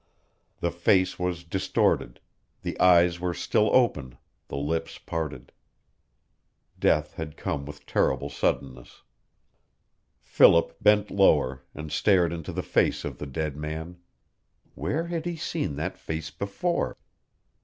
The 0.61 0.71
face 0.71 1.19
was 1.19 1.43
distorted, 1.43 2.19
the 2.63 2.75
eyes 2.79 3.19
were 3.19 3.35
still 3.35 3.69
open, 3.71 4.17
the 4.47 4.57
lips 4.57 4.97
parted. 4.97 5.51
Death 6.79 7.13
had 7.17 7.37
come 7.37 7.65
with 7.65 7.85
terrible 7.85 8.27
suddenness. 8.31 9.03
Philip 10.23 10.75
bent 10.81 11.11
lower, 11.11 11.61
and 11.75 11.91
stared 11.91 12.33
into 12.33 12.51
the 12.51 12.63
face 12.63 13.05
of 13.05 13.19
the 13.19 13.27
dead 13.27 13.55
man. 13.55 13.97
Where 14.73 15.05
had 15.05 15.27
he 15.27 15.35
seen 15.35 15.75
that 15.75 15.99
face 15.99 16.31
before? 16.31 16.97